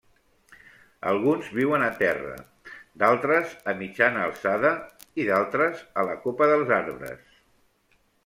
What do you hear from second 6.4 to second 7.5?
dels arbres.